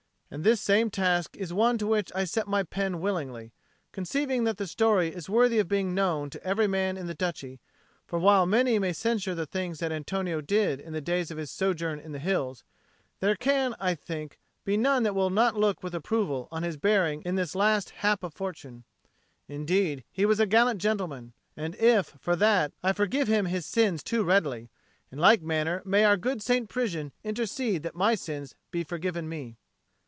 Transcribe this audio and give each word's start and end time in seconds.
And 0.33 0.45
this 0.45 0.61
same 0.61 0.89
task 0.89 1.35
is 1.35 1.51
one 1.53 1.77
to 1.79 1.85
which 1.85 2.09
I 2.15 2.23
set 2.23 2.47
my 2.47 2.63
pen 2.63 3.01
willingly, 3.01 3.51
conceiving 3.91 4.45
that 4.45 4.55
the 4.55 4.65
story 4.65 5.09
is 5.09 5.29
worthy 5.29 5.59
of 5.59 5.67
being 5.67 5.93
known 5.93 6.29
to 6.29 6.41
every 6.41 6.67
man 6.67 6.95
in 6.95 7.05
the 7.07 7.13
Duchy; 7.13 7.59
for 8.07 8.17
while 8.17 8.45
many 8.45 8.79
may 8.79 8.93
censure 8.93 9.35
the 9.35 9.45
things 9.45 9.79
that 9.79 9.91
Antonio 9.91 10.39
did 10.39 10.79
in 10.79 10.93
the 10.93 11.01
days 11.01 11.31
of 11.31 11.37
his 11.37 11.51
sojourn 11.51 11.99
in 11.99 12.13
the 12.13 12.17
hills, 12.19 12.63
there 13.19 13.35
can, 13.35 13.75
I 13.77 13.93
think, 13.93 14.39
be 14.63 14.77
none 14.77 15.03
that 15.03 15.15
will 15.15 15.29
not 15.29 15.57
look 15.57 15.83
with 15.83 15.93
approval 15.93 16.47
on 16.49 16.63
his 16.63 16.77
bearing 16.77 17.21
in 17.23 17.35
this 17.35 17.53
last 17.53 17.89
hap 17.89 18.23
of 18.23 18.33
fortune. 18.33 18.85
Indeed 19.49 20.05
he 20.13 20.25
was 20.25 20.39
a 20.39 20.45
gallant 20.45 20.79
gentleman; 20.79 21.33
and 21.57 21.75
if, 21.75 22.15
for 22.21 22.37
that, 22.37 22.71
I 22.81 22.93
forgive 22.93 23.27
him 23.27 23.47
his 23.47 23.65
sins 23.65 24.01
too 24.01 24.23
readily, 24.23 24.69
in 25.11 25.19
like 25.19 25.41
manner 25.41 25.81
may 25.83 26.05
our 26.05 26.15
good 26.15 26.41
St. 26.41 26.69
Prisian 26.69 27.11
intercede 27.21 27.83
that 27.83 27.95
my 27.95 28.15
sins 28.15 28.55
be 28.71 28.85
forgiven 28.85 29.27
me. 29.27 29.57